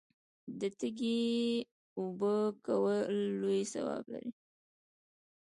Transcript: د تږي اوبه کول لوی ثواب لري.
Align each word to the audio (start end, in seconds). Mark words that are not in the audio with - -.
د 0.59 0.61
تږي 0.79 1.21
اوبه 1.99 2.35
کول 2.65 2.99
لوی 3.39 3.61
ثواب 3.73 4.03
لري. 4.13 4.31